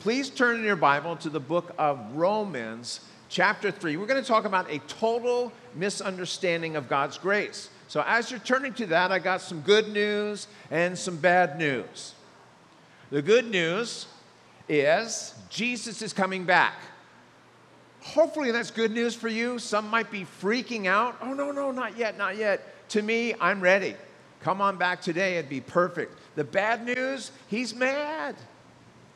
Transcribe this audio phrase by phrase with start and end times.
[0.00, 3.98] please turn in your Bible to the book of Romans, chapter 3.
[3.98, 7.68] We're going to talk about a total misunderstanding of God's grace.
[7.86, 12.14] So, as you're turning to that, I got some good news and some bad news.
[13.10, 14.06] The good news
[14.70, 16.74] is Jesus is coming back.
[18.00, 19.58] Hopefully, that's good news for you.
[19.58, 21.18] Some might be freaking out.
[21.20, 22.88] Oh, no, no, not yet, not yet.
[22.90, 23.96] To me, I'm ready.
[24.40, 26.18] Come on back today, it'd be perfect.
[26.36, 28.36] The bad news, he's mad.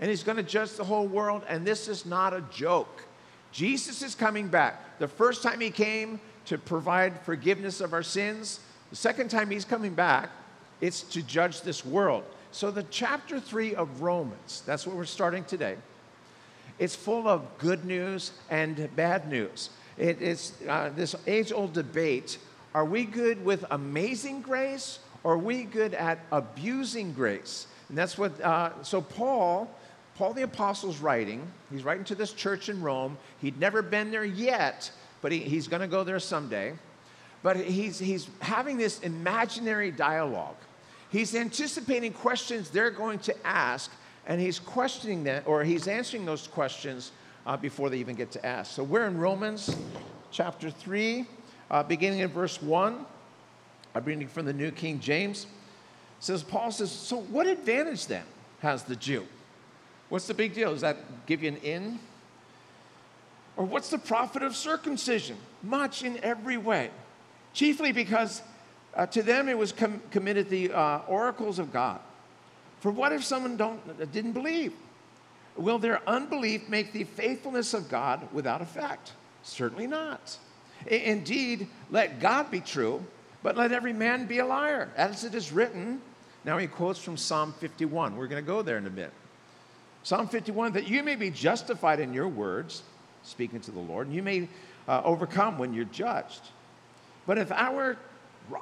[0.01, 3.05] And he's going to judge the whole world, and this is not a joke.
[3.53, 4.99] Jesus is coming back.
[4.99, 8.61] The first time he came to provide forgiveness of our sins,
[8.91, 10.31] the second time he's coming back,
[10.81, 12.25] it's to judge this world.
[12.51, 15.77] So, the chapter three of Romans, that's what we're starting today,
[16.79, 19.71] it's full of good news and bad news.
[19.97, 22.39] It, it's uh, this age old debate
[22.75, 27.69] are we good with amazing grace or are we good at abusing grace?
[27.89, 29.71] And that's what, uh, so Paul,
[30.17, 31.47] Paul the Apostle's writing.
[31.71, 33.19] He's writing to this church in Rome.
[33.41, 34.91] He'd never been there yet,
[35.23, 36.75] but he, he's going to go there someday.
[37.43, 40.57] But he's, he's having this imaginary dialogue.
[41.11, 43.91] He's anticipating questions they're going to ask,
[44.27, 47.13] and he's questioning them, or he's answering those questions
[47.47, 48.73] uh, before they even get to ask.
[48.73, 49.77] So we're in Romans
[50.31, 51.27] chapter 3,
[51.71, 53.05] uh, beginning in verse 1.
[53.95, 55.45] I'm reading from the New King James.
[55.45, 55.49] It
[56.25, 58.25] says, Paul says, So what advantage then
[58.61, 59.27] has the Jew?
[60.15, 60.71] What's the big deal?
[60.71, 61.99] Does that give you an in?
[63.57, 65.37] Or what's the profit of circumcision?
[65.61, 66.91] Much in every way.
[67.53, 68.41] Chiefly because
[68.95, 71.99] uh, to them it was com- committed the uh, oracles of God.
[72.79, 74.73] For what if someone don't, uh, didn't believe?
[75.57, 79.15] Will their unbelief make the faithfulness of God without effect?
[79.43, 80.39] Certainly not.
[80.89, 83.05] I- indeed, let God be true,
[83.43, 86.01] but let every man be a liar, as it is written.
[86.45, 88.17] Now he quotes from Psalm 51.
[88.17, 89.13] We're going to go there in a bit.
[90.05, 92.83] Psalm 51 that you may be justified in your words,
[93.23, 94.49] speaking to the Lord, and you may
[94.87, 96.51] uh, overcome when you're judged.
[97.27, 97.97] But if our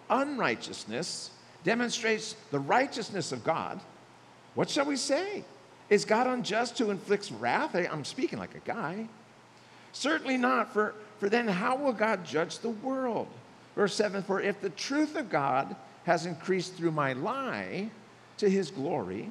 [0.09, 1.31] unrighteousness
[1.65, 3.81] demonstrates the righteousness of God,
[4.55, 5.45] what shall we say?
[5.91, 7.75] Is God unjust who inflicts wrath?
[7.75, 9.09] I'm speaking like a guy.
[9.93, 13.29] Certainly not, for, for then how will God judge the world?
[13.75, 15.75] Verse 7 For if the truth of God
[16.05, 17.91] has increased through my lie
[18.39, 19.31] to his glory,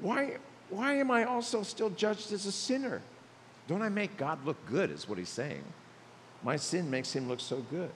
[0.00, 0.36] why,
[0.70, 3.02] why am I also still judged as a sinner?
[3.66, 5.62] Don't I make God look good, is what he's saying.
[6.42, 7.90] My sin makes him look so good.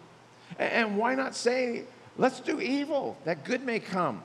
[0.59, 1.85] And why not say,
[2.19, 4.23] let's do evil, that good may come,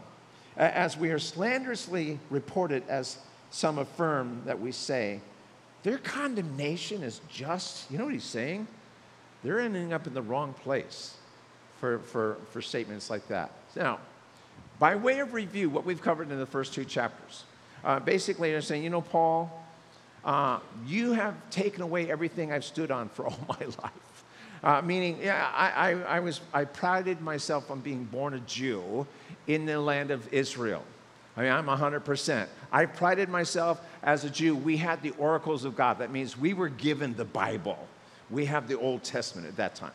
[0.58, 3.18] as we are slanderously reported, as
[3.50, 5.22] some affirm that we say.
[5.84, 7.90] Their condemnation is just.
[7.90, 8.68] You know what he's saying?
[9.44, 11.16] They're ending up in the wrong place
[11.80, 13.52] for, for, for statements like that.
[13.76, 14.00] Now,
[14.80, 17.44] by way of review, what we've covered in the first two chapters,
[17.84, 19.52] uh, basically they're saying, you know, Paul,
[20.26, 24.24] uh, you have taken away everything I've stood on for all my life.
[24.64, 29.06] Uh, meaning, yeah, I, I, I, was, I prided myself on being born a Jew
[29.46, 30.84] in the land of Israel.
[31.38, 32.48] I mean, I'm 100%.
[32.72, 34.56] I prided myself as a Jew.
[34.56, 36.00] We had the oracles of God.
[36.00, 37.78] That means we were given the Bible.
[38.32, 39.92] We have the Old Testament at that time.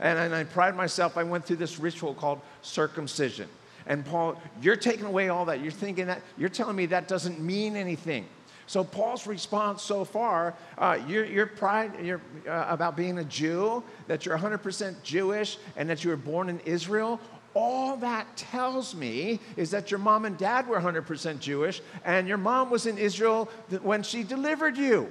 [0.00, 3.48] And, and I pride myself, I went through this ritual called circumcision.
[3.88, 5.60] And Paul, you're taking away all that.
[5.60, 8.26] You're thinking that, you're telling me that doesn't mean anything.
[8.66, 13.82] So Paul's response so far, uh, your, your pride your, uh, about being a Jew,
[14.08, 17.18] that you're 100% Jewish, and that you were born in Israel,
[17.54, 22.36] all that tells me is that your mom and dad were 100% Jewish, and your
[22.36, 23.48] mom was in Israel
[23.82, 25.08] when she delivered you.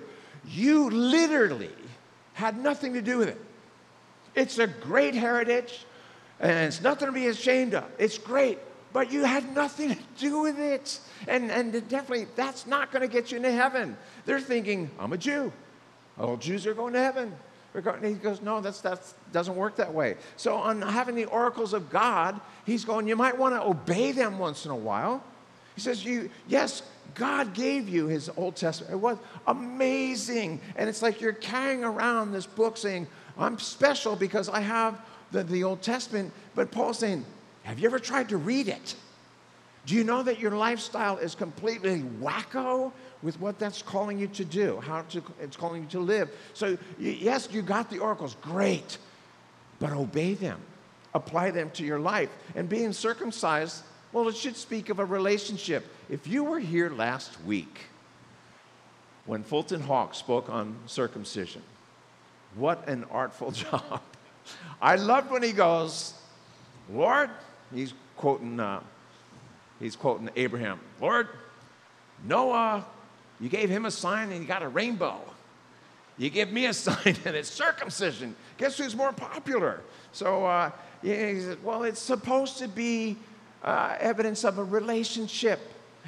[0.47, 1.73] You literally
[2.33, 3.41] had nothing to do with it.
[4.35, 5.83] It's a great heritage,
[6.39, 7.85] and it's nothing to be ashamed of.
[7.97, 8.59] It's great,
[8.93, 10.99] but you had nothing to do with it.
[11.27, 13.97] And, and definitely, that's not going to get you into heaven.
[14.25, 15.51] They're thinking, I'm a Jew.
[16.19, 17.33] All Jews are going to heaven.
[18.01, 20.15] He goes, no, that's, that doesn't work that way.
[20.35, 24.39] So on having the oracles of God, he's going, you might want to obey them
[24.39, 25.23] once in a while.
[25.75, 26.81] He says, you, yes,
[27.13, 28.93] God gave you his Old Testament.
[28.93, 30.59] It was amazing.
[30.75, 33.06] And it's like you're carrying around this book saying,
[33.38, 35.00] I'm special because I have
[35.31, 36.33] the, the Old Testament.
[36.56, 37.25] But Paul's saying,
[37.67, 38.95] Have you ever tried to read it?
[39.85, 44.45] Do you know that your lifestyle is completely wacko with what that's calling you to
[44.45, 46.29] do, how to, it's calling you to live?
[46.53, 48.97] So, yes, you got the oracles, great,
[49.79, 50.61] but obey them,
[51.13, 52.29] apply them to your life.
[52.55, 53.83] And being circumcised,
[54.13, 55.85] well, it should speak of a relationship.
[56.09, 57.87] If you were here last week
[59.25, 61.63] when Fulton Hawk spoke on circumcision,
[62.55, 64.01] what an artful job.
[64.81, 66.13] I loved when he goes,
[66.89, 67.29] Lord,
[67.73, 68.81] he's quoting, uh,
[69.79, 71.27] he's quoting Abraham, Lord,
[72.23, 72.85] Noah
[73.39, 75.19] You gave him a sign and he got a rainbow.
[76.17, 78.35] You give me a sign and it's circumcision.
[78.57, 79.81] Guess who's more popular?
[80.11, 80.71] So uh,
[81.01, 83.17] he said, well, it's supposed to be
[83.63, 85.59] uh, evidence of a relationship.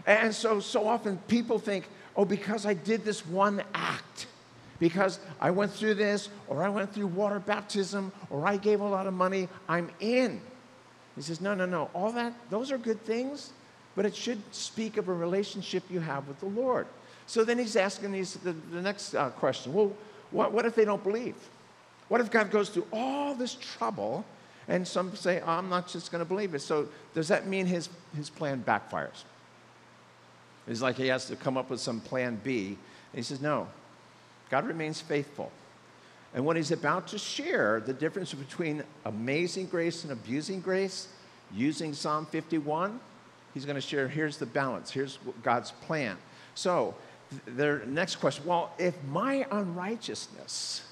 [0.06, 4.28] And so, so often people think, oh, because I did this one act,
[4.80, 8.88] because I went through this, or I went through water baptism, or I gave a
[8.88, 10.42] lot of money, I'm in.
[11.20, 11.90] He says, no, no, no.
[11.94, 13.52] All that, those are good things,
[13.94, 16.88] but it should speak of a relationship you have with the Lord.
[17.28, 19.92] So then he's asking these, the, the next uh, question well,
[20.32, 21.36] what, what if they don't believe?
[22.08, 24.24] What if God goes through all this trouble
[24.70, 26.62] and some say, oh, I'm not just going to believe it?
[26.62, 29.24] So does that mean his, his plan backfires?
[30.70, 32.68] It's like he has to come up with some plan B.
[32.68, 32.78] And
[33.18, 33.68] he says, no,
[34.50, 35.52] God remains faithful.
[36.34, 41.08] And when he's about to share the difference between amazing grace and abusing grace,
[41.54, 43.00] using Psalm 51,
[43.54, 46.18] he's going to share here's the balance, here's God's plan.
[46.54, 46.96] So,
[47.46, 50.84] their next question well, if my unrighteousness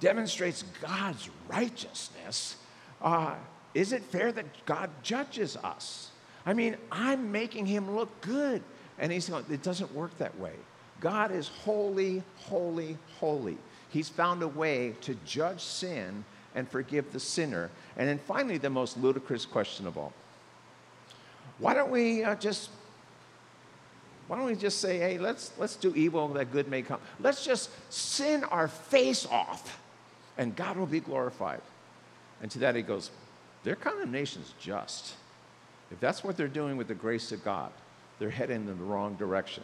[0.00, 2.56] demonstrates God's righteousness,
[3.00, 3.34] uh,
[3.72, 6.10] is it fair that God judges us?
[6.46, 8.62] I mean, I'm making him look good.
[8.98, 10.52] And he's going, it doesn't work that way.
[11.00, 13.58] God is holy, holy, holy.
[13.94, 16.24] He's found a way to judge sin
[16.54, 17.70] and forgive the sinner.
[17.96, 20.12] And then finally, the most ludicrous question of all.
[21.58, 22.70] Why don't we uh, just
[24.26, 26.98] why don't we just say, hey, let's, let's do evil that good may come?
[27.20, 29.78] Let's just sin our face off
[30.38, 31.60] and God will be glorified.
[32.42, 33.10] And to that he goes,
[33.62, 35.14] their condemnation is just.
[35.92, 37.70] If that's what they're doing with the grace of God,
[38.18, 39.62] they're heading in the wrong direction.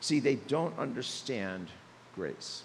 [0.00, 1.68] See, they don't understand
[2.14, 2.62] grace.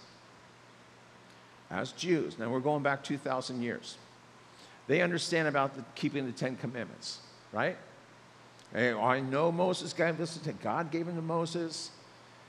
[1.71, 3.97] As Jews, now we're going back 2,000 years,
[4.87, 7.19] they understand about the, keeping the Ten Commandments,
[7.53, 7.77] right?
[8.73, 11.91] Hey, I know Moses gave this to God gave him to Moses.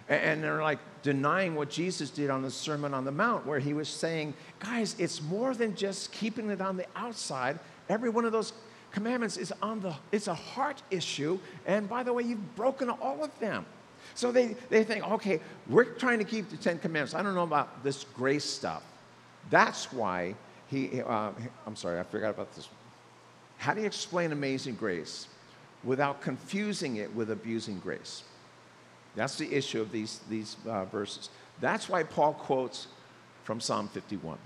[0.08, 3.72] And they're like denying what Jesus did on the Sermon on the Mount, where he
[3.72, 7.58] was saying, guys, it's more than just keeping it on the outside.
[7.88, 8.52] Every one of those
[8.90, 11.38] commandments is on the, it's a heart issue.
[11.66, 13.64] And by the way, you've broken all of them.
[14.14, 17.14] So they, they think, okay, we're trying to keep the Ten Commandments.
[17.14, 18.82] I don't know about this grace stuff.
[19.50, 20.34] That's why
[20.68, 21.32] he, uh,
[21.66, 22.68] I'm sorry, I forgot about this.
[23.58, 25.28] How do you explain amazing grace
[25.84, 28.24] without confusing it with abusing grace?
[29.14, 31.28] That's the issue of these, these uh, verses.
[31.60, 32.88] That's why Paul quotes
[33.44, 34.38] from Psalm 51.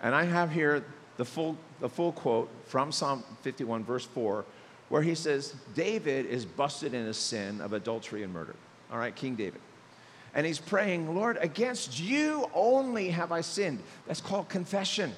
[0.00, 0.84] And I have here
[1.16, 4.44] the full, the full quote from Psalm 51, verse 4,
[4.88, 8.54] where he says, David is busted in a sin of adultery and murder.
[8.90, 9.60] All right, King David.
[10.34, 13.80] And he's praying, Lord, against you only have I sinned.
[14.06, 15.12] That's called confession.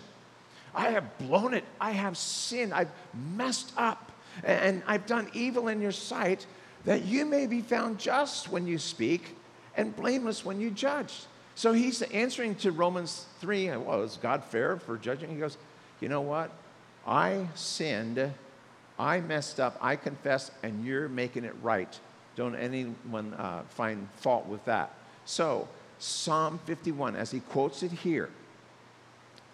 [0.74, 1.64] I have blown it.
[1.80, 2.74] I have sinned.
[2.74, 2.90] I've
[3.36, 4.10] messed up.
[4.42, 6.46] And I've done evil in your sight
[6.84, 9.36] that you may be found just when you speak
[9.76, 11.12] and blameless when you judge.
[11.54, 13.76] So he's answering to Romans 3.
[13.76, 15.30] Well, is God fair for judging?
[15.30, 15.56] He goes,
[16.00, 16.50] you know what?
[17.06, 18.32] I sinned,
[18.98, 21.98] I messed up, I confess, and you're making it right.
[22.34, 24.92] Don't anyone uh, find fault with that.
[25.24, 25.68] So,
[25.98, 28.30] Psalm 51, as he quotes it here,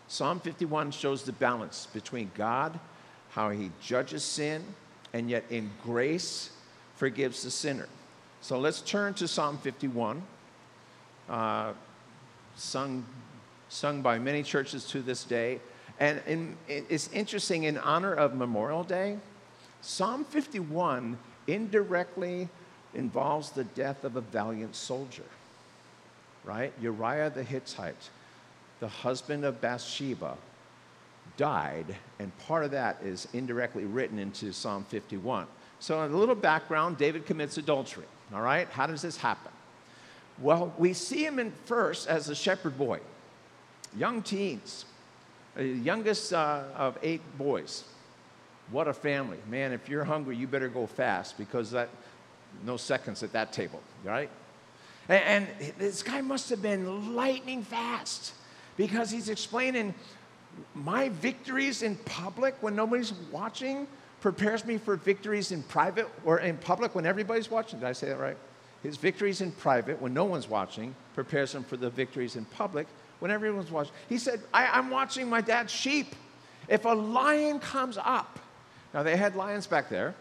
[0.08, 2.78] Psalm 51 shows the balance between God,
[3.31, 4.64] how he judges sin,
[5.12, 6.50] and yet in grace
[6.96, 7.88] forgives the sinner.
[8.40, 10.22] So let's turn to Psalm 51,
[11.28, 11.72] uh,
[12.56, 13.05] sung,
[13.69, 15.60] sung by many churches to this day.
[15.98, 19.19] And in, it's interesting, in honor of Memorial Day,
[19.82, 22.48] Psalm 51 indirectly
[22.94, 25.24] involves the death of a valiant soldier,
[26.44, 26.73] right?
[26.81, 28.11] Uriah the Hittite,
[28.81, 30.37] the husband of Bathsheba,
[31.37, 35.47] died, and part of that is indirectly written into Psalm 51.
[35.79, 38.69] So, a little background David commits adultery, all right?
[38.69, 39.53] How does this happen?
[40.39, 43.01] Well, we see him in first as a shepherd boy,
[43.97, 44.85] young teens
[45.59, 47.85] youngest uh, of eight boys.
[48.70, 49.39] What a family.
[49.49, 51.89] Man, if you're hungry, you better go fast because that,
[52.65, 54.31] no seconds at that table, right?
[55.10, 55.48] And,
[55.79, 58.32] this guy must have been lightning fast
[58.76, 59.94] because he's explaining
[60.74, 63.88] my victories in public when nobody's watching
[64.20, 67.81] prepares me for victories in private or in public when everybody's watching.
[67.81, 68.36] Did I say that right?
[68.82, 72.86] His victories in private when no one's watching prepares him for the victories in public
[73.19, 73.93] when everyone's watching.
[74.08, 76.14] He said, I, am watching my dad's sheep.
[76.69, 78.38] If a lion comes up,
[78.94, 80.14] now they had lions back there,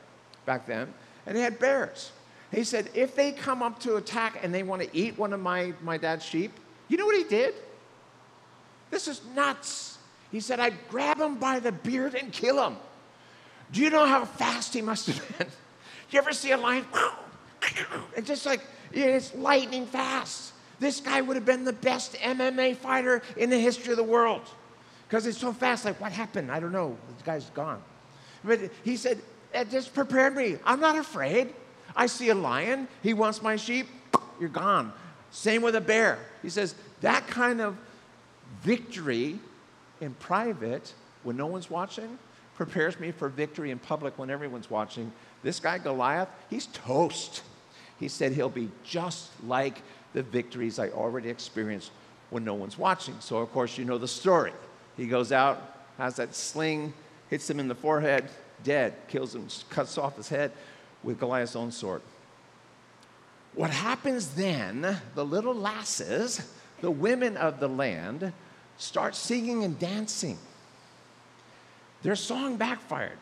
[0.45, 0.93] back then,
[1.25, 2.11] and they had bears.
[2.51, 5.39] He said, if they come up to attack and they want to eat one of
[5.39, 6.51] my, my dad's sheep,
[6.87, 7.53] you know what he did?
[8.89, 9.99] This is nuts.
[10.31, 12.77] He said, I'd grab him by the beard and kill him.
[13.71, 15.47] Do you know how fast he must have been?
[16.11, 16.85] You ever see a lion?
[18.17, 20.53] And just like, it's lightning fast.
[20.79, 24.41] This guy would have been the best MMA fighter in the history of the world
[25.07, 25.85] because it's so fast.
[25.85, 26.51] Like, what happened?
[26.51, 26.97] I don't know.
[27.13, 27.81] This guy's gone.
[28.43, 29.21] But he said,
[29.69, 30.57] just prepared me.
[30.65, 31.53] I'm not afraid.
[31.99, 32.87] I see a lion.
[33.03, 33.85] He wants my sheep.
[34.39, 34.93] You're gone.
[35.31, 36.17] Same with a bear.
[36.41, 37.75] He says, that kind of
[38.61, 39.37] victory
[39.99, 42.17] in private when no one's watching
[42.55, 45.11] prepares me for victory in public when everyone's watching.
[45.43, 47.43] This guy, Goliath, he's toast.
[47.99, 49.81] He said he'll be just like
[50.13, 51.91] the victories I already experienced
[52.29, 53.15] when no one's watching.
[53.19, 54.53] So, of course, you know the story.
[54.95, 56.93] He goes out, has that sling,
[57.29, 58.29] hits him in the forehead,
[58.63, 60.53] dead, kills him, cuts off his head
[61.03, 62.01] with Goliath's own sword.
[63.53, 66.51] What happens then, the little lasses,
[66.81, 68.31] the women of the land,
[68.77, 70.37] start singing and dancing.
[72.01, 73.17] Their song backfired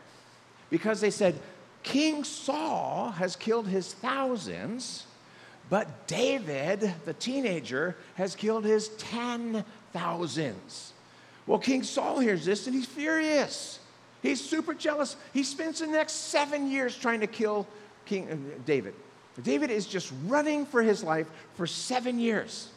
[0.70, 1.40] because they said,
[1.82, 5.06] King Saul has killed his thousands,
[5.70, 10.92] but David, the teenager, has killed his ten thousands.
[11.46, 13.80] Well, King Saul hears this and he's furious.
[14.22, 15.16] He's super jealous.
[15.32, 17.66] He spends the next seven years trying to kill
[18.06, 18.94] King uh, David.
[19.42, 22.70] David is just running for his life for seven years.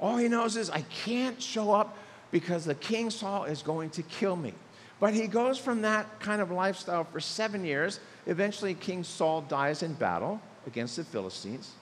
[0.00, 1.96] All he knows is, I can't show up
[2.32, 4.54] because the king Saul is going to kill me.
[4.98, 8.00] But he goes from that kind of lifestyle for seven years.
[8.26, 11.72] Eventually, King Saul dies in battle against the Philistines.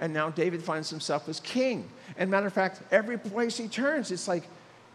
[0.00, 1.88] And now David finds himself as king.
[2.16, 4.44] And matter of fact, every place he turns, it's like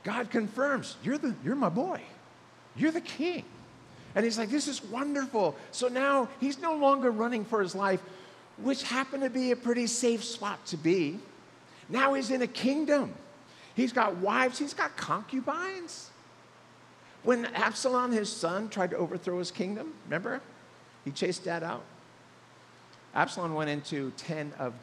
[0.03, 2.01] God confirms, you're, the, you're my boy.
[2.77, 3.43] You're the king.
[4.15, 5.55] And he's like, this is wonderful.
[5.71, 8.01] So now he's no longer running for his life,
[8.57, 11.19] which happened to be a pretty safe spot to be.
[11.89, 13.13] Now he's in a kingdom.
[13.75, 16.09] He's got wives, he's got concubines.
[17.23, 20.41] When Absalom, his son, tried to overthrow his kingdom, remember?
[21.05, 21.83] He chased dad out.
[23.13, 24.73] Absalom went into 10 of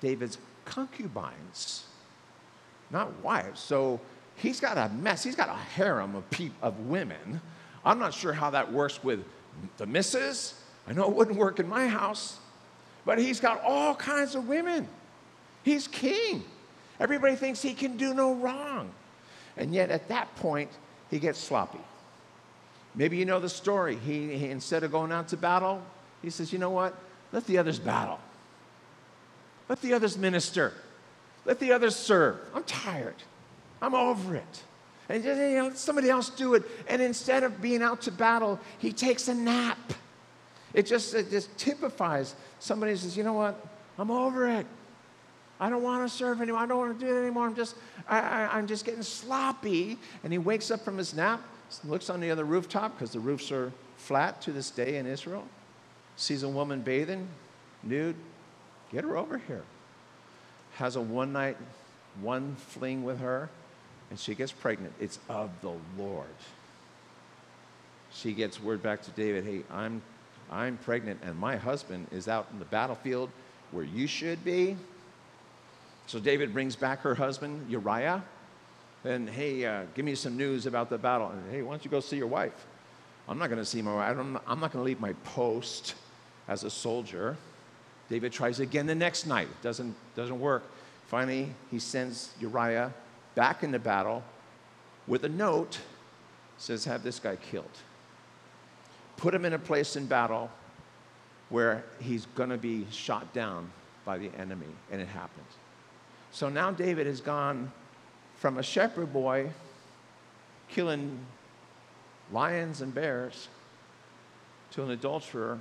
[0.00, 1.84] David's concubines,
[2.90, 3.60] not wives.
[3.60, 4.00] So
[4.36, 5.22] he's got a mess.
[5.22, 6.24] He's got a harem of,
[6.60, 7.40] of women.
[7.84, 9.24] I'm not sure how that works with
[9.76, 10.60] the missus.
[10.86, 12.38] I know it wouldn't work in my house.
[13.04, 14.88] But he's got all kinds of women.
[15.64, 16.44] He's king.
[17.00, 18.90] Everybody thinks he can do no wrong.
[19.56, 20.70] And yet at that point,
[21.10, 21.80] he gets sloppy.
[22.94, 23.96] Maybe you know the story.
[23.96, 25.82] He, he, instead of going out to battle,
[26.20, 26.96] he says, you know what?
[27.32, 28.20] Let the others battle.
[29.68, 30.72] Let the others minister.
[31.44, 32.36] Let the others serve.
[32.54, 33.16] I'm tired.
[33.82, 34.62] I'm over it.
[35.08, 36.62] And you know, let somebody else do it.
[36.88, 39.92] And instead of being out to battle, he takes a nap.
[40.72, 43.66] It just, it just typifies somebody says, you know what?
[43.98, 44.66] I'm over it.
[45.60, 46.60] I don't want to serve anymore.
[46.60, 47.46] I don't want to do it anymore.
[47.46, 47.76] I'm just,
[48.08, 49.98] I, I, I'm just getting sloppy.
[50.24, 51.42] And he wakes up from his nap,
[51.84, 55.46] looks on the other rooftop because the roofs are flat to this day in Israel,
[56.16, 57.28] sees a woman bathing,
[57.82, 58.16] nude.
[58.90, 59.62] Get her over here.
[60.74, 61.56] Has a one night,
[62.20, 63.48] one fling with her,
[64.12, 64.92] and she gets pregnant.
[65.00, 66.26] It's of the Lord.
[68.12, 70.02] She gets word back to David, hey, I'm,
[70.50, 73.30] I'm pregnant, and my husband is out in the battlefield
[73.70, 74.76] where you should be.
[76.08, 78.22] So David brings back her husband, Uriah,
[79.02, 81.30] and hey, uh, give me some news about the battle.
[81.30, 82.66] And hey, why don't you go see your wife?
[83.26, 84.18] I'm not going to see my wife.
[84.18, 85.94] I'm not going to leave my post
[86.48, 87.38] as a soldier.
[88.10, 89.48] David tries again the next night.
[89.50, 90.64] It doesn't, doesn't work.
[91.06, 92.92] Finally, he sends Uriah
[93.34, 94.22] back into battle
[95.06, 95.80] with a note
[96.58, 97.78] says, Have this guy killed.
[99.16, 100.50] Put him in a place in battle
[101.48, 103.70] where he's going to be shot down
[104.04, 104.66] by the enemy.
[104.90, 105.46] And it happens.
[106.32, 107.70] So now David has gone
[108.36, 109.50] from a shepherd boy
[110.68, 111.18] killing
[112.32, 113.48] lions and bears
[114.72, 115.58] to an adulterer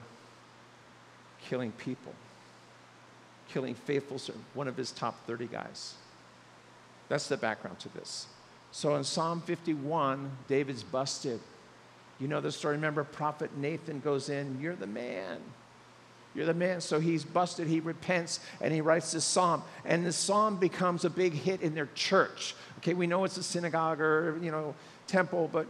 [1.41, 2.13] killing people,
[3.49, 4.19] killing faithful,
[4.53, 5.95] one of his top 30 guys.
[7.11, 8.27] That's the background to this.
[8.71, 11.41] So in Psalm 51, David's busted.
[12.21, 12.75] You know the story.
[12.75, 15.39] Remember, Prophet Nathan goes in, You're the man.
[16.33, 16.79] You're the man.
[16.79, 19.61] So he's busted, he repents, and he writes this psalm.
[19.83, 22.55] And the psalm becomes a big hit in their church.
[22.77, 24.73] Okay, we know it's a synagogue or, you know,
[25.07, 25.67] temple, but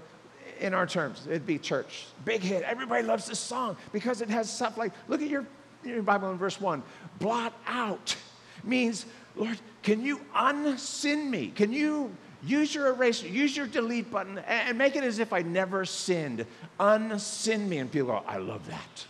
[0.59, 2.05] in our terms, it'd be church.
[2.23, 2.61] Big hit.
[2.61, 5.47] Everybody loves this song because it has stuff like, look at your,
[5.83, 6.83] your Bible in verse 1.
[7.17, 8.15] Blot out
[8.63, 9.05] means,
[9.35, 11.47] Lord, can you unsin me?
[11.47, 15.41] Can you use your eraser, use your delete button, and make it as if I
[15.41, 16.45] never sinned?
[16.79, 17.79] Unsin me.
[17.79, 19.05] And people go, I love that.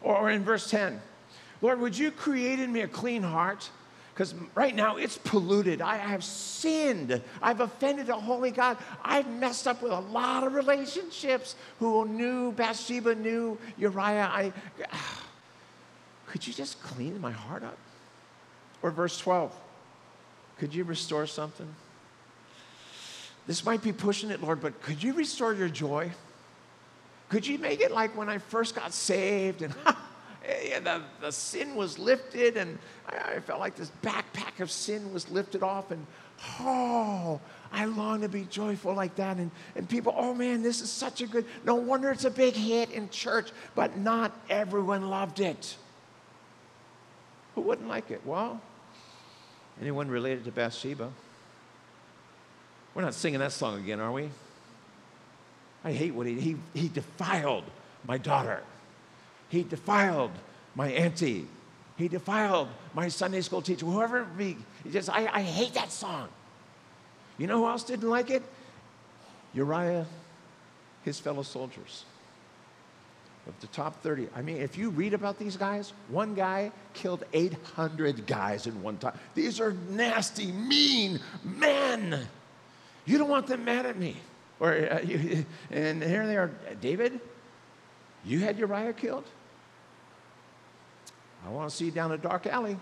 [0.00, 1.00] Or in verse 10,
[1.60, 3.70] Lord, would you create in me a clean heart?
[4.12, 5.80] Because right now it's polluted.
[5.80, 7.22] I have sinned.
[7.40, 8.76] I've offended a holy God.
[9.02, 14.28] I've messed up with a lot of relationships who knew Bathsheba, knew Uriah.
[14.30, 14.52] I,
[14.92, 15.22] ah,
[16.26, 17.78] could you just clean my heart up?
[18.82, 19.52] Or verse 12,
[20.58, 21.72] could you restore something?
[23.46, 26.10] This might be pushing it, Lord, but could you restore your joy?
[27.28, 29.74] Could you make it like when I first got saved and
[30.84, 35.30] the, the sin was lifted and I, I felt like this backpack of sin was
[35.30, 36.06] lifted off and
[36.60, 37.40] oh,
[37.72, 39.38] I long to be joyful like that.
[39.38, 42.54] And, and people, oh man, this is such a good, no wonder it's a big
[42.54, 45.76] hit in church, but not everyone loved it.
[47.54, 48.20] Who wouldn't like it?
[48.24, 48.60] Well,
[49.80, 51.10] anyone related to Bathsheba?
[52.94, 54.28] We're not singing that song again, are we?
[55.84, 57.64] I hate what he, he, he defiled
[58.06, 58.62] my daughter.
[59.48, 60.30] He defiled
[60.74, 61.46] my auntie.
[61.96, 64.56] He defiled my Sunday school teacher, whoever be.
[64.90, 66.28] Just, I, I hate that song.
[67.38, 68.42] You know who else didn't like it?
[69.54, 70.06] Uriah,
[71.02, 72.04] his fellow soldiers.
[73.46, 74.28] Of the top 30.
[74.36, 78.98] I mean, if you read about these guys, one guy killed 800 guys in one
[78.98, 79.18] time.
[79.34, 82.20] These are nasty, mean men.
[83.04, 84.16] You don't want them mad at me.
[84.60, 86.52] Or, uh, you, and here they are.
[86.80, 87.20] David,
[88.24, 89.24] you had Uriah killed?
[91.44, 92.76] I want to see you down a dark alley.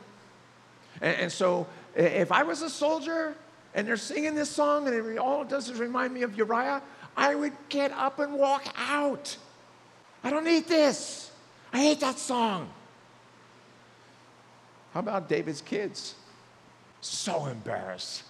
[1.00, 3.34] And, and, so, if I was a soldier
[3.74, 6.82] and they're singing this song and it, all it does is remind me of Uriah,
[7.16, 9.38] I would get up and walk out.
[10.22, 11.30] I don't need this.
[11.72, 12.68] I hate that song.
[14.92, 16.14] How about David's kids?
[17.00, 18.24] So embarrassed.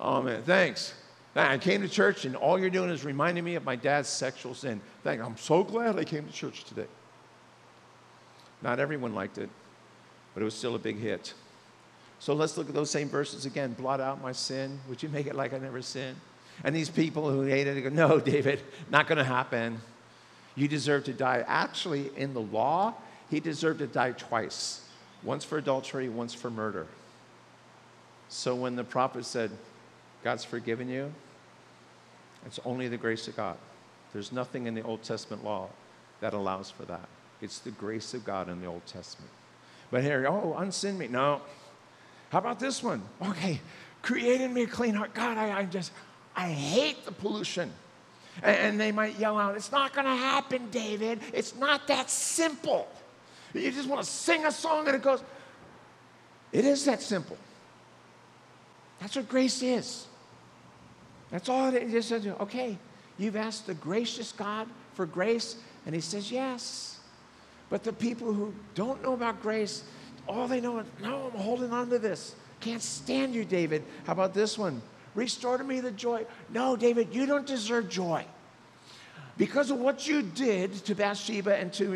[0.00, 0.94] Oh man, thanks.
[1.36, 4.54] I came to church and all you're doing is reminding me of my dad's sexual
[4.54, 4.80] sin.
[5.02, 6.86] Thank I'm so glad I came to church today.
[8.62, 9.50] Not everyone liked it,
[10.32, 11.34] but it was still a big hit.
[12.20, 13.72] So let's look at those same verses again.
[13.72, 14.78] Blot out my sin.
[14.88, 16.16] Would you make it like I never sinned?
[16.62, 19.80] And these people who hated it go, No, David, not going to happen.
[20.54, 21.44] You deserve to die.
[21.46, 22.94] Actually, in the law,
[23.30, 24.82] he deserved to die twice
[25.22, 26.86] once for adultery, once for murder.
[28.28, 29.50] So when the prophet said,
[30.22, 31.12] God's forgiven you,
[32.46, 33.56] it's only the grace of God.
[34.12, 35.68] There's nothing in the Old Testament law
[36.20, 37.08] that allows for that.
[37.40, 39.30] It's the grace of God in the Old Testament.
[39.90, 41.08] But here, oh, unsin me.
[41.08, 41.40] No.
[42.30, 43.02] How about this one?
[43.22, 43.60] Okay,
[44.02, 45.14] create in me a clean heart.
[45.14, 45.92] God, I, I just,
[46.34, 47.72] I hate the pollution.
[48.42, 51.20] And, they might yell out, It's not going to happen, David.
[51.32, 52.88] It's not that simple.
[53.52, 55.22] You just want to sing a song and it goes,
[56.52, 57.38] It is that simple.
[59.00, 60.06] That's what grace is.
[61.30, 62.12] That's all it is.
[62.12, 62.78] Okay,
[63.18, 66.98] you've asked the gracious God for grace, and He says yes.
[67.70, 69.84] But the people who don't know about grace,
[70.28, 72.34] all they know is, no, I'm holding on to this.
[72.60, 73.82] Can't stand you, David.
[74.06, 74.80] How about this one?
[75.14, 76.26] Restore to me the joy.
[76.50, 78.24] No, David, you don't deserve joy.
[79.36, 81.92] Because of what you did to Bathsheba and to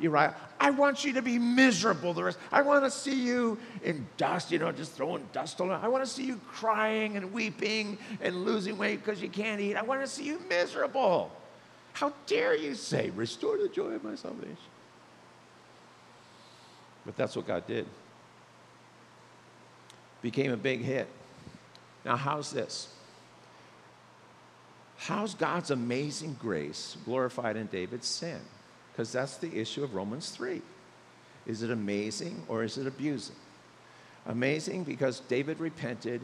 [0.00, 2.38] Uriah, I want you to be miserable the rest.
[2.50, 5.70] I want to see you in dust, you know, just throwing dust on.
[5.70, 9.76] I want to see you crying and weeping and losing weight because you can't eat.
[9.76, 11.30] I want to see you miserable.
[11.92, 14.56] How dare you say, restore the joy of my salvation?
[17.04, 17.86] But that's what God did.
[20.22, 21.08] Became a big hit.
[22.04, 22.88] Now, how's this?
[24.96, 28.40] How's God's amazing grace glorified in David's sin?
[28.92, 30.60] Because that's the issue of Romans 3.
[31.46, 33.36] Is it amazing or is it abusing?
[34.26, 36.20] Amazing because David repented,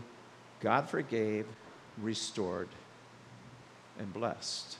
[0.61, 1.47] God forgave,
[1.99, 2.69] restored,
[3.99, 4.77] and blessed.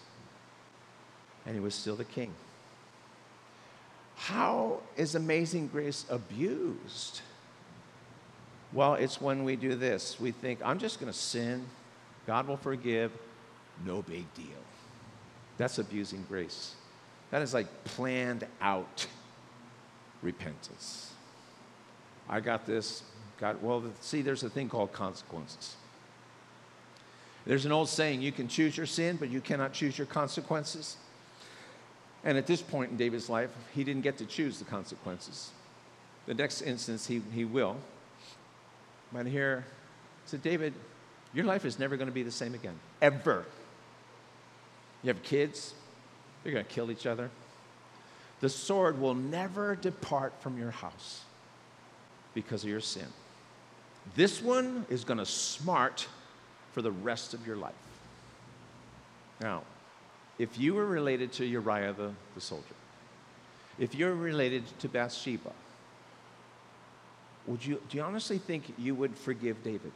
[1.47, 2.35] And he was still the king.
[4.17, 7.21] How is amazing grace abused?
[8.75, 10.19] Well, it's when we do this.
[10.21, 11.65] We think, I'm just going to sin,
[12.27, 13.13] God will forgive,
[13.87, 14.47] no big deal.
[15.57, 16.75] That's abusing grace.
[17.31, 19.07] That is like planned out
[20.23, 21.13] repentance.
[22.29, 23.05] I got this.
[23.39, 25.77] God, well, see, there's a thing called consequences.
[27.47, 30.97] There's an old saying you can choose your sin, but you cannot choose your consequences.
[32.25, 35.51] And at this point in David's life, he didn't get to choose the consequences.
[36.27, 37.77] The next instance, he, he will.
[39.15, 39.65] But here,
[40.27, 40.75] said, David,
[41.33, 43.45] your life is never going to be the same again, ever.
[45.03, 45.73] You have kids,
[46.43, 47.31] they're going to kill each other.
[48.41, 51.23] The sword will never depart from your house
[52.35, 53.07] because of your sin.
[54.17, 56.09] This one is going to smart
[56.73, 57.73] for the rest of your life.
[59.41, 59.63] Now,
[60.39, 62.65] if you were related to Uriah the, the soldier,
[63.79, 65.53] if you're related to Bathsheba,
[67.47, 69.93] would you, do you honestly think you would forgive David?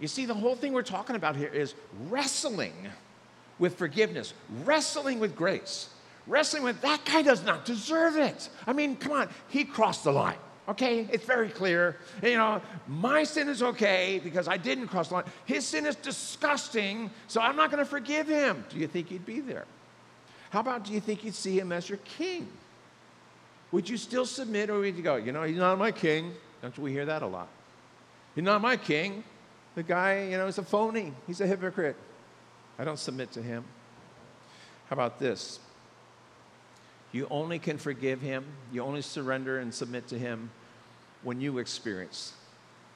[0.00, 1.74] You see, the whole thing we're talking about here is
[2.08, 2.74] wrestling
[3.58, 5.88] with forgiveness, wrestling with grace,
[6.26, 8.48] wrestling with that guy does not deserve it.
[8.66, 10.38] I mean, come on, he crossed the line.
[10.66, 11.98] Okay, it's very clear.
[12.22, 15.24] You know, my sin is okay because I didn't cross the line.
[15.44, 18.64] His sin is disgusting, so I'm not going to forgive him.
[18.70, 19.66] Do you think he'd be there?
[20.50, 22.48] How about do you think you'd see him as your king?
[23.74, 26.32] Would you still submit or would you go, you know, he's not my king?
[26.62, 27.48] Don't we hear that a lot?
[28.36, 29.24] He's not my king.
[29.74, 31.12] The guy, you know, is a phony.
[31.26, 31.96] He's a hypocrite.
[32.78, 33.64] I don't submit to him.
[34.88, 35.58] How about this?
[37.10, 40.50] You only can forgive him, you only surrender and submit to him
[41.24, 42.32] when you experience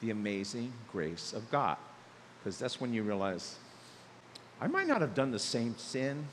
[0.00, 1.76] the amazing grace of God.
[2.38, 3.56] Because that's when you realize,
[4.60, 6.24] I might not have done the same sin.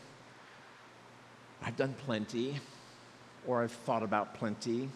[1.63, 2.59] I've done plenty,
[3.47, 4.89] or I've thought about plenty,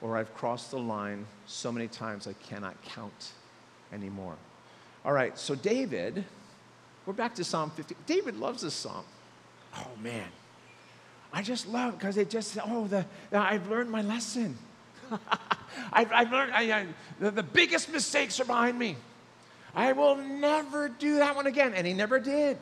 [0.00, 3.32] or I've crossed the line so many times I cannot count
[3.92, 4.36] anymore.
[5.04, 6.24] All right, so David,
[7.06, 7.96] we're back to Psalm 50.
[8.06, 9.04] David loves this psalm.
[9.76, 10.28] Oh man,
[11.32, 14.56] I just love because it just, oh, the, I've learned my lesson.
[15.92, 16.86] I've, I've, learned I, I,
[17.18, 18.96] the, the biggest mistakes are behind me.
[19.74, 21.74] I will never do that one again.
[21.74, 22.58] And he never did.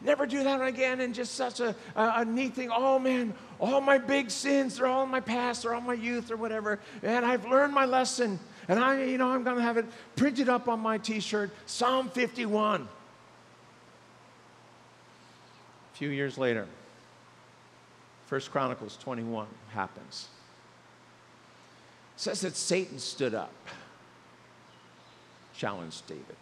[0.00, 1.00] Never do that again.
[1.00, 2.70] And just such a, a, a, neat thing.
[2.72, 6.30] Oh man, all my big sins, they're all in my past, they're all my youth
[6.30, 6.78] or whatever.
[7.02, 8.38] And I've learned my lesson.
[8.68, 11.50] And I, you know, I'm going to have it printed up on my t shirt
[11.66, 12.82] Psalm 51.
[12.82, 12.86] A
[15.96, 16.66] few years later,
[18.26, 20.28] First Chronicles 21 happens.
[22.16, 23.54] It says that Satan stood up,
[25.54, 26.36] challenged David.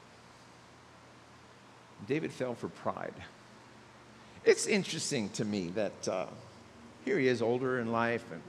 [2.07, 3.15] David fell for pride.
[4.45, 6.27] It's interesting to me that uh,
[7.05, 8.43] here he is, older in life, and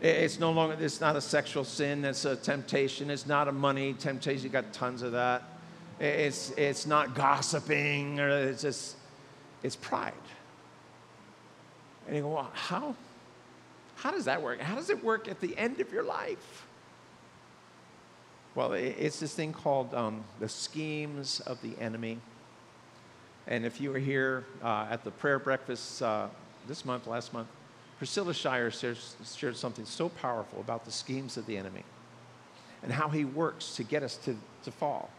[0.00, 3.10] it's no longer, it's not a sexual sin, it's a temptation.
[3.10, 5.42] It's not a money temptation, you got tons of that.
[5.98, 8.96] It's, it's not gossiping, or it's just,
[9.62, 10.12] it's pride.
[12.06, 12.94] And you go, well, how?
[13.96, 14.60] How does that work?
[14.60, 16.66] How does it work at the end of your life?
[18.54, 22.18] Well, it's this thing called um, the schemes of the enemy.
[23.48, 26.28] And if you were here uh, at the prayer breakfast uh,
[26.66, 27.48] this month, last month,
[27.96, 28.84] Priscilla shares,
[29.24, 31.82] shared something so powerful about the schemes of the enemy
[32.82, 35.10] and how he works to get us to, to fall.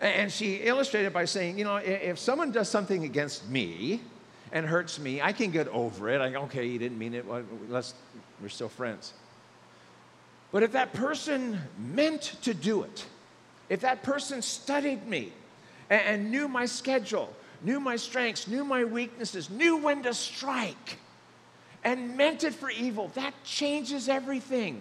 [0.00, 4.00] And she illustrated by saying, you know, if someone does something against me,
[4.52, 6.20] and hurts me, I can get over it.
[6.20, 7.26] I okay, you didn't mean it.
[7.26, 7.94] Well, let's,
[8.40, 9.12] we're still friends.
[10.52, 13.06] But if that person meant to do it,
[13.68, 15.32] if that person studied me
[15.90, 20.98] and, knew my schedule, knew my strengths, knew my weaknesses, knew when to strike,
[21.84, 24.80] and meant it for evil, that changes everything.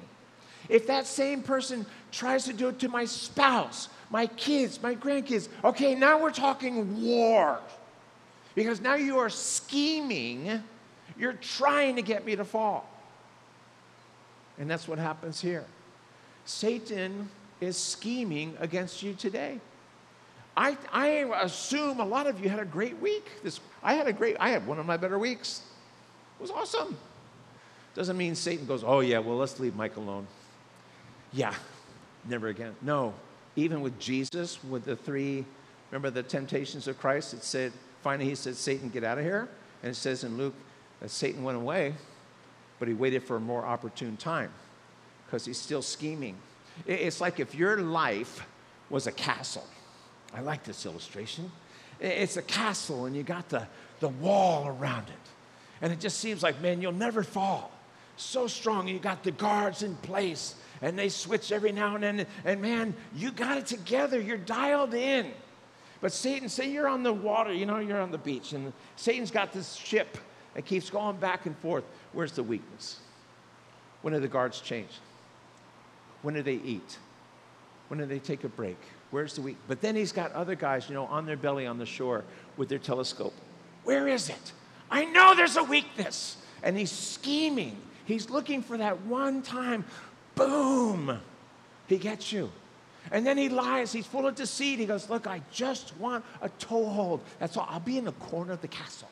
[0.69, 5.50] If that same person tries to do it to my spouse, my kids, my grandkids,
[5.63, 7.60] okay, now we're talking war.
[8.54, 10.62] Because now you are scheming,
[11.17, 12.88] you're trying to get me to fall.
[14.60, 15.65] And that's what happens here.
[16.45, 17.30] Satan
[17.62, 19.60] is scheming against you today.
[20.60, 21.08] I, I
[21.41, 23.26] assume a lot of you had a great week.
[23.43, 25.62] This, I had a great, I had one of my better weeks.
[26.38, 26.98] It was awesome.
[27.95, 30.28] Doesn't mean Satan goes, oh yeah, well, let's leave Mike alone.
[31.32, 31.54] Yeah,
[32.28, 32.76] never again.
[32.82, 33.13] No,
[33.56, 35.45] even with Jesus, with the three,
[35.91, 39.48] remember the temptations of Christ, it said, Finally, he said, Satan, get out of here.
[39.82, 40.56] And it says in Luke
[41.00, 41.93] that Satan went away,
[42.80, 44.52] but he waited for a more opportune time
[45.26, 46.36] because he's still scheming.
[46.86, 48.45] It's like if your life
[48.89, 49.65] was a castle.
[50.34, 51.52] I like this illustration.
[52.00, 53.68] It's a castle, and you got the,
[54.00, 55.30] the wall around it.
[55.82, 57.72] And it just seems like, man, you'll never fall.
[58.18, 62.26] So strong, you got the guards in place, and they switch every now and then.
[62.46, 64.20] And man, you got it together.
[64.20, 65.32] You're dialed in.
[66.02, 69.32] But Satan, say you're on the water, you know, you're on the beach, and Satan's
[69.32, 70.18] got this ship
[70.54, 71.84] that keeps going back and forth.
[72.13, 73.00] Where's the weakness?
[74.02, 74.89] When do the guards change?
[76.22, 76.98] When do they eat?
[77.89, 78.78] When do they take a break?
[79.12, 79.58] Where's the weak?
[79.67, 82.24] But then he's got other guys, you know, on their belly on the shore
[82.58, 83.34] with their telescope.
[83.84, 84.52] Where is it?
[84.91, 86.38] I know there's a weakness.
[86.62, 87.78] And he's scheming.
[88.06, 89.86] He's looking for that one time.
[90.36, 91.19] Boom!
[91.88, 92.52] He gets you.
[93.12, 93.91] And then he lies.
[93.91, 94.78] He's full of deceit.
[94.80, 97.22] He goes, Look, I just want a toehold.
[97.39, 97.67] That's all.
[97.69, 99.10] I'll be in the corner of the castle.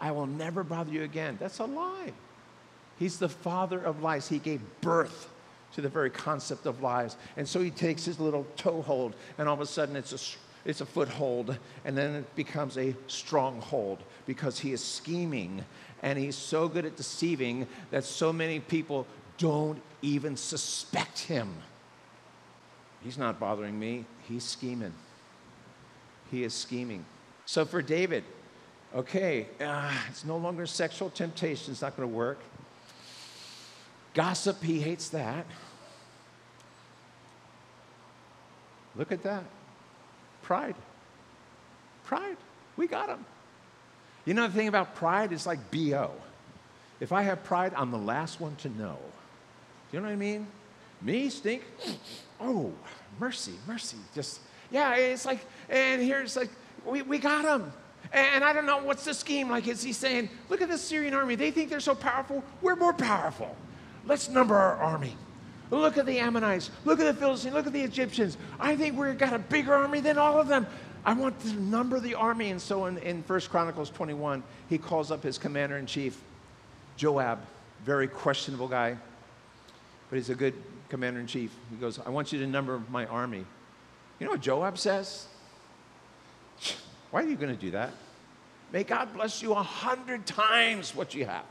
[0.00, 1.36] I will never bother you again.
[1.38, 2.12] That's a lie.
[2.98, 4.28] He's the father of lies.
[4.28, 5.31] He gave birth
[5.74, 7.16] to the very concept of lies.
[7.36, 10.80] And so he takes his little toehold, and all of a sudden it's a, it's
[10.80, 15.64] a foothold, and then it becomes a stronghold because he is scheming
[16.04, 19.06] and he's so good at deceiving that so many people
[19.38, 21.48] don't even suspect him.
[23.04, 24.04] He's not bothering me.
[24.28, 24.94] He's scheming.
[26.32, 27.04] He is scheming.
[27.46, 28.24] So for David,
[28.94, 31.72] Okay, uh, it's no longer sexual temptation.
[31.72, 32.38] It's not going to work.
[34.12, 35.46] Gossip, he hates that.
[38.96, 39.44] Look at that.
[40.42, 40.74] Pride.
[42.04, 42.36] Pride.
[42.76, 43.24] We got him.
[44.24, 46.10] You know the thing about pride is like BO.
[47.00, 48.98] If I have pride, I'm the last one to know.
[49.90, 50.46] Do you know what I mean?
[51.00, 51.64] Me stink?
[52.40, 52.72] Oh,
[53.18, 53.96] mercy, mercy.
[54.14, 56.50] Just, yeah, it's like, and here it's like,
[56.86, 57.72] we, we got him.
[58.12, 59.50] And I don't know what's the scheme.
[59.50, 61.34] Like, is he saying, look at the Syrian army?
[61.34, 62.44] They think they're so powerful.
[62.60, 63.56] We're more powerful.
[64.06, 65.16] Let's number our army.
[65.72, 66.70] Look at the Ammonites.
[66.84, 67.54] Look at the Philistines.
[67.54, 68.36] Look at the Egyptians.
[68.60, 70.66] I think we've got a bigger army than all of them.
[71.02, 72.50] I want to number the army.
[72.50, 76.20] And so in, in 1 Chronicles 21, he calls up his commander in chief,
[76.98, 77.40] Joab,
[77.86, 78.98] very questionable guy,
[80.10, 80.52] but he's a good
[80.90, 81.50] commander in chief.
[81.70, 83.44] He goes, I want you to number my army.
[84.18, 85.26] You know what Joab says?
[87.10, 87.94] Why are you going to do that?
[88.72, 91.44] May God bless you a hundred times what you have.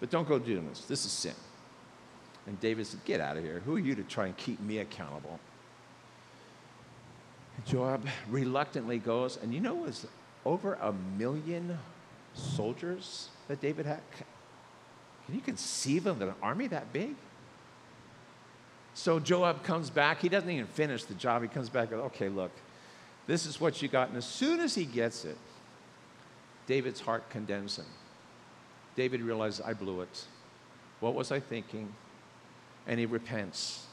[0.00, 0.82] But don't go doing this.
[0.82, 1.34] This is sin.
[2.46, 3.60] And David said, Get out of here.
[3.64, 5.40] Who are you to try and keep me accountable?
[7.66, 10.06] Joab reluctantly goes, and you know, it was
[10.44, 11.78] over a million
[12.34, 14.00] soldiers that David had.
[15.26, 17.14] Can you conceive of an army that big?
[18.92, 20.20] So Joab comes back.
[20.20, 21.42] He doesn't even finish the job.
[21.42, 22.52] He comes back and, okay, look,
[23.26, 24.08] this is what you got.
[24.08, 25.38] And as soon as he gets it,
[26.66, 27.86] David's heart condemns him.
[28.94, 30.24] David realizes, I blew it.
[31.00, 31.92] What was I thinking?
[32.86, 33.86] And he repents.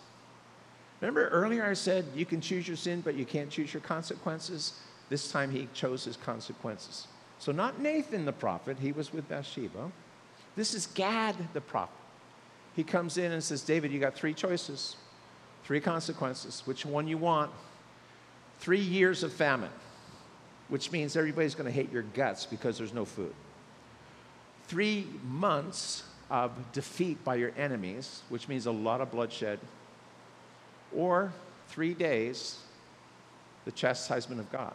[0.99, 4.73] Remember earlier I said you can choose your sin, but you can't choose your consequences?
[5.09, 7.07] This time he chose his consequences.
[7.39, 9.91] So, not Nathan the prophet, he was with Bathsheba.
[10.55, 11.95] This is Gad the prophet.
[12.75, 14.95] He comes in and says, David, you got three choices,
[15.63, 16.61] three consequences.
[16.65, 17.51] Which one you want?
[18.59, 19.71] Three years of famine,
[20.69, 23.33] which means everybody's going to hate your guts because there's no food.
[24.67, 29.59] Three months of defeat by your enemies, which means a lot of bloodshed.
[30.95, 31.33] Or
[31.67, 32.57] three days,
[33.65, 34.73] the chastisement of God.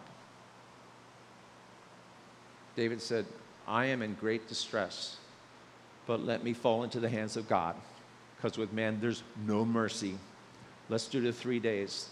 [2.76, 3.24] David said,
[3.66, 5.16] I am in great distress,
[6.06, 7.74] but let me fall into the hands of God,
[8.36, 10.18] because with man there's no mercy.
[10.90, 12.10] Let's do the three days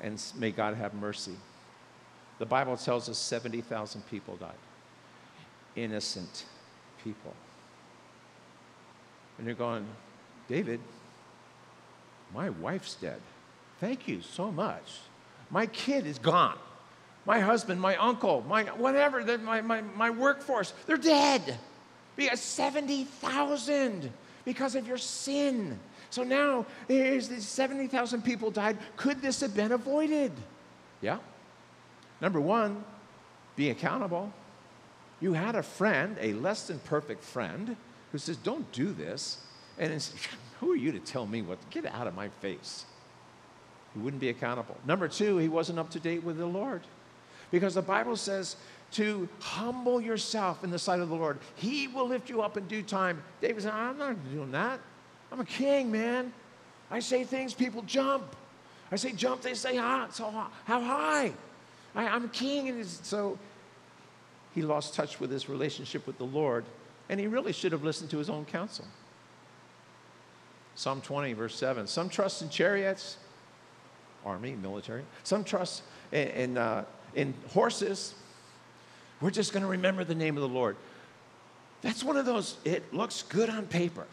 [0.00, 1.36] and may God have mercy.
[2.38, 4.50] The Bible tells us 70,000 people died.
[5.74, 6.44] Innocent
[7.02, 7.34] people.
[9.38, 9.86] And you're going,
[10.48, 10.80] David,
[12.34, 13.20] my wife's dead.
[13.80, 15.00] Thank you so much.
[15.50, 16.58] My kid is gone.
[17.24, 21.58] My husband, my uncle, my whatever, my, my, my workforce, they're dead.
[22.14, 24.10] Because 70,000
[24.44, 25.78] because of your sin.
[26.08, 28.78] So now there's these 70,000 people died.
[28.96, 30.32] Could this have been avoided?
[31.02, 31.18] Yeah.
[32.20, 32.84] Number one,
[33.56, 34.32] be accountable.
[35.20, 37.76] You had a friend, a less than perfect friend,
[38.12, 39.38] who says, Don't do this.
[39.78, 39.92] And
[40.60, 41.58] who are you to tell me what?
[41.70, 42.86] Get out of my face.
[43.94, 44.76] He wouldn't be accountable.
[44.84, 46.82] Number two, he wasn't up to date with the Lord.
[47.50, 48.56] Because the Bible says
[48.92, 51.38] to humble yourself in the sight of the Lord.
[51.54, 53.22] He will lift you up in due time.
[53.40, 54.80] David said, I'm not doing that.
[55.32, 56.32] I'm a king, man.
[56.90, 58.36] I say things, people jump.
[58.92, 61.32] I say jump, they say ah, so how high?
[61.94, 62.68] I, am a king.
[62.68, 63.38] And so
[64.54, 66.64] he lost touch with his relationship with the Lord,
[67.08, 68.84] and he really should have listened to his own counsel.
[70.74, 71.86] Psalm 20, verse 7.
[71.86, 73.16] Some trust in chariots,
[74.24, 75.04] army, military.
[75.24, 78.14] Some trust in, in, uh, in horses.
[79.20, 80.76] We're just going to remember the name of the Lord.
[81.80, 84.06] That's one of those, it looks good on paper.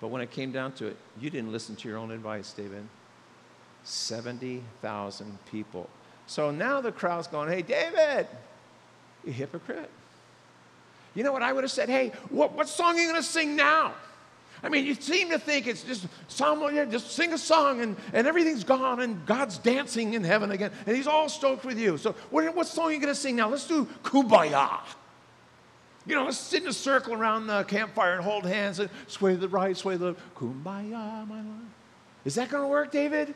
[0.00, 2.86] But when it came down to it, you didn't listen to your own advice, David.
[3.84, 5.88] 70,000 people.
[6.26, 8.26] So now the crowd's going, hey, David,
[9.24, 9.90] you hypocrite.
[11.16, 11.88] You know what I would have said?
[11.88, 13.94] Hey, what, what song are you going to sing now?
[14.62, 17.96] I mean, you seem to think it's just someone, yeah, just sing a song and,
[18.12, 21.98] and everything's gone and God's dancing in heaven again and he's all stoked with you.
[21.98, 23.48] So what, what song are you going to sing now?
[23.48, 24.80] Let's do Kumbaya.
[26.06, 29.32] You know, let's sit in a circle around the campfire and hold hands and sway
[29.32, 31.46] to the right, sway to the kumbaya, my love.
[32.24, 33.34] Is that going to work, David?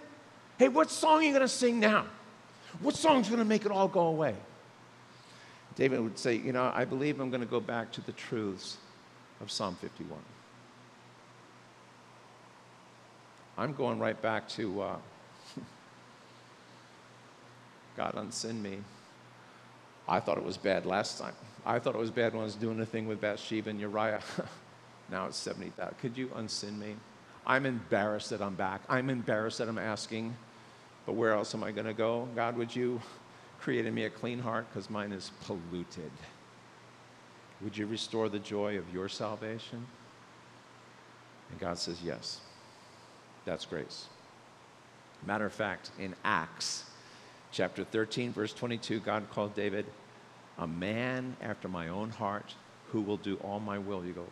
[0.56, 2.06] Hey, what song are you going to sing now?
[2.80, 4.36] What song's going to make it all go away?
[5.80, 8.76] David would say, You know, I believe I'm going to go back to the truths
[9.40, 10.18] of Psalm 51.
[13.56, 14.96] I'm going right back to uh,
[17.96, 18.76] God unsend me.
[20.06, 21.32] I thought it was bad last time.
[21.64, 24.20] I thought it was bad when I was doing the thing with Bathsheba and Uriah.
[25.10, 25.96] now it's 70,000.
[25.96, 26.94] Could you unsend me?
[27.46, 28.82] I'm embarrassed that I'm back.
[28.86, 30.36] I'm embarrassed that I'm asking,
[31.06, 32.28] but where else am I going to go?
[32.36, 33.00] God, would you
[33.60, 36.10] Create in me a clean heart because mine is polluted.
[37.60, 39.86] Would you restore the joy of your salvation?
[41.50, 42.40] And God says, Yes.
[43.44, 44.06] That's grace.
[45.26, 46.84] Matter of fact, in Acts
[47.52, 49.86] chapter 13, verse 22, God called David
[50.58, 52.54] a man after my own heart
[52.88, 54.04] who will do all my will.
[54.04, 54.26] You go,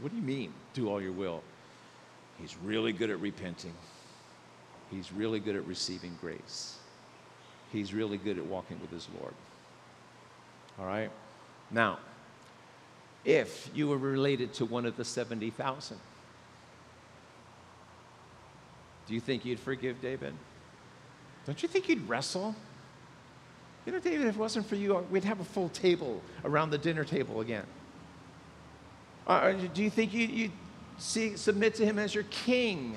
[0.00, 1.42] what do you mean, do all your will?
[2.40, 3.74] He's really good at repenting.
[4.90, 6.77] He's really good at receiving grace.
[7.72, 9.34] He's really good at walking with his Lord.
[10.78, 11.10] All right?
[11.70, 11.98] Now,
[13.24, 15.98] if you were related to one of the 70,000,
[19.06, 20.34] do you think you'd forgive David?
[21.46, 22.54] Don't you think you'd wrestle?
[23.86, 26.78] You know, David, if it wasn't for you, we'd have a full table around the
[26.78, 27.64] dinner table again.
[29.26, 30.52] Uh, do you think you, you'd
[30.98, 32.96] see, submit to him as your king?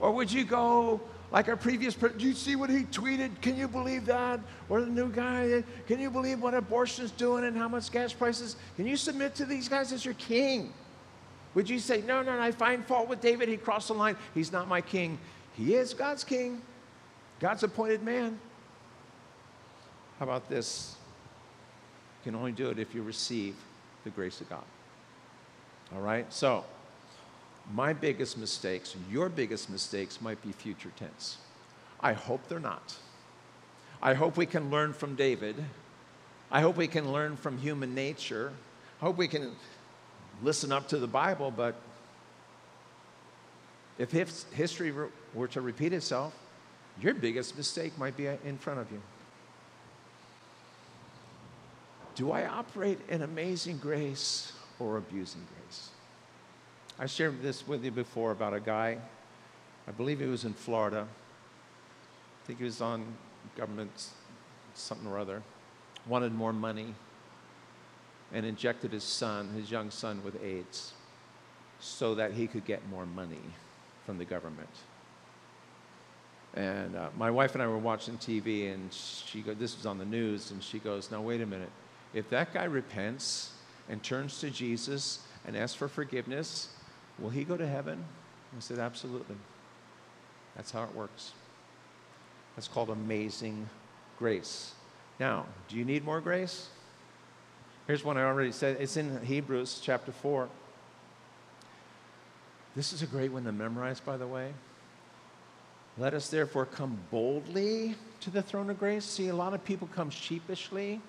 [0.00, 1.00] Or would you go
[1.32, 3.40] like our previous do you see what he tweeted?
[3.40, 4.38] Can you believe that?
[4.68, 8.56] Or the new guy, can you believe what abortion's doing and how much gas prices?
[8.76, 10.74] Can you submit to these guys as your king?
[11.54, 13.48] Would you say, no, no, no, I find fault with David.
[13.48, 14.16] He crossed the line.
[14.34, 15.18] He's not my king.
[15.54, 16.60] He is God's king,
[17.40, 18.38] God's appointed man.
[20.18, 20.96] How about this?
[22.24, 23.56] You can only do it if you receive
[24.04, 24.64] the grace of God.
[25.94, 26.30] All right?
[26.32, 26.64] So,
[27.72, 31.38] my biggest mistakes, your biggest mistakes might be future tense.
[32.00, 32.96] I hope they're not.
[34.02, 35.56] I hope we can learn from David.
[36.50, 38.52] I hope we can learn from human nature.
[39.00, 39.52] I hope we can
[40.42, 41.76] listen up to the Bible, but
[43.98, 44.92] if history
[45.32, 46.34] were to repeat itself,
[47.00, 49.00] your biggest mistake might be in front of you.
[52.16, 55.91] Do I operate in amazing grace or abusing grace?
[56.98, 58.98] I shared this with you before about a guy,
[59.88, 61.06] I believe he was in Florida.
[61.08, 63.04] I think he was on
[63.56, 64.10] government
[64.74, 65.42] something or other,
[66.06, 66.94] wanted more money,
[68.32, 70.92] and injected his son, his young son, with AIDS
[71.80, 73.40] so that he could get more money
[74.06, 74.70] from the government.
[76.54, 79.98] And uh, my wife and I were watching TV, and she go, this was on
[79.98, 81.70] the news, and she goes, "Now wait a minute.
[82.12, 83.52] If that guy repents
[83.88, 86.68] and turns to Jesus and asks for forgiveness,
[87.22, 88.04] Will he go to heaven?
[88.54, 89.36] I said, Absolutely.
[90.56, 91.32] That's how it works.
[92.56, 93.70] That's called amazing
[94.18, 94.72] grace.
[95.18, 96.68] Now, do you need more grace?
[97.86, 98.76] Here's one I already said.
[98.80, 100.48] It's in Hebrews chapter 4.
[102.76, 104.52] This is a great one to memorize, by the way.
[105.98, 109.04] Let us therefore come boldly to the throne of grace.
[109.04, 111.00] See, a lot of people come sheepishly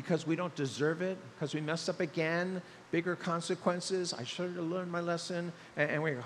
[0.00, 4.14] because we don't deserve it, because we messed up again, bigger consequences.
[4.14, 5.52] I should have learned my lesson.
[5.76, 6.22] And, and we go,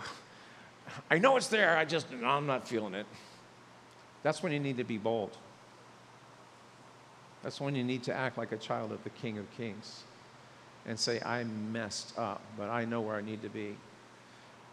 [1.11, 3.07] I know it's there, I just, I'm not feeling it.
[4.23, 5.39] That's when you need to be bold.
[7.43, 10.03] That's when you need to act like a child of the King of Kings
[10.85, 13.75] and say, I messed up, but I know where I need to be.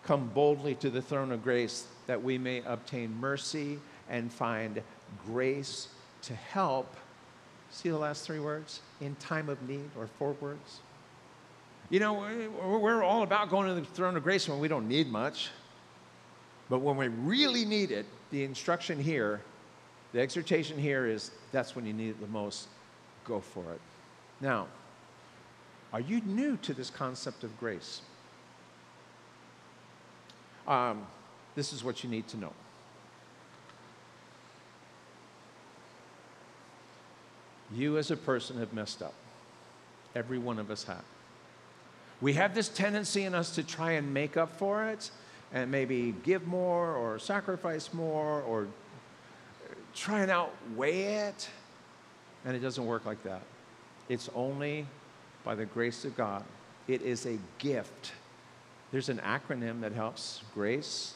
[0.04, 4.82] Come boldly to the throne of grace that we may obtain mercy and find
[5.26, 5.88] grace
[6.24, 6.94] to help
[7.72, 8.82] See the last three words?
[9.02, 10.80] In time of need, or four words?
[11.90, 12.14] You know,
[12.64, 15.50] we're all about going to the throne of grace when we don't need much.
[16.70, 19.42] But when we really need it, the instruction here,
[20.14, 22.68] the exhortation here is that's when you need it the most.
[23.26, 23.82] Go for it.
[24.40, 24.68] Now,
[25.92, 28.02] are you new to this concept of grace?
[30.68, 31.08] Um,
[31.56, 32.54] this is what you need to know.
[37.74, 39.14] You, as a person, have messed up.
[40.16, 41.04] Every one of us have.
[42.22, 45.12] We have this tendency in us to try and make up for it
[45.54, 48.68] and maybe give more or sacrifice more or
[49.96, 51.50] try and outweigh it.
[52.46, 53.42] And it doesn't work like that.
[54.10, 54.86] It's only
[55.44, 56.44] by the grace of God.
[56.88, 58.12] It is a gift.
[58.92, 61.14] There's an acronym that helps grace,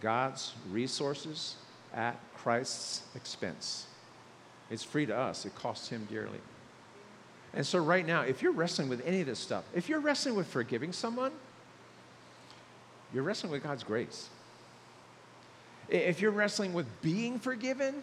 [0.00, 1.56] God's resources
[1.92, 3.86] at Christ's expense.
[4.72, 6.40] It's free to us, it costs Him dearly.
[7.54, 10.34] And so, right now, if you're wrestling with any of this stuff, if you're wrestling
[10.34, 11.32] with forgiving someone,
[13.12, 14.30] you're wrestling with God's grace.
[15.90, 18.02] If you're wrestling with being forgiven,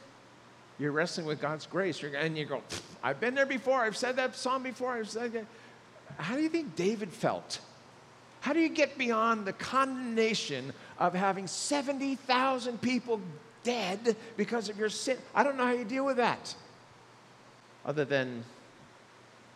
[0.78, 2.00] you're wrestling with God's grace.
[2.04, 2.62] You're, and you go,
[3.02, 3.82] I've been there before.
[3.82, 4.94] I've said that psalm before.
[4.94, 5.46] I've said that.
[6.18, 7.60] How do you think David felt?
[8.42, 13.20] How do you get beyond the condemnation of having 70,000 people
[13.64, 15.18] dead because of your sin.
[15.34, 16.56] I don't know how you deal with that.
[17.86, 18.44] Other than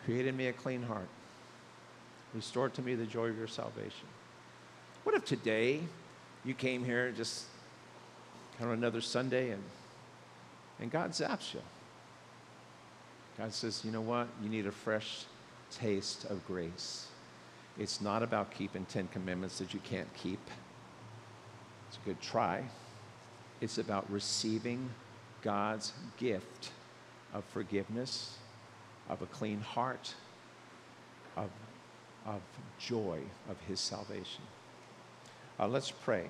[0.05, 1.07] create in me a clean heart,
[2.33, 4.07] restore to me the joy of your salvation.
[5.03, 5.81] What if today
[6.45, 7.45] you came here just
[8.57, 9.63] kind of another Sunday and
[10.79, 11.61] And God zaps you.
[13.37, 14.27] God says, you know what?
[14.43, 15.25] You need a fresh
[15.71, 17.07] taste of grace.
[17.79, 20.39] It's not about keeping 10 commandments that you can't keep.
[21.87, 22.63] It's a good try.
[23.64, 24.89] It's about receiving
[25.41, 26.72] God's gift
[27.34, 28.36] of forgiveness,
[29.07, 30.16] of a clean heart,
[31.38, 31.49] of,
[32.26, 32.41] of
[32.78, 34.43] joy of his salvation.
[35.57, 36.30] Uh, let's pray.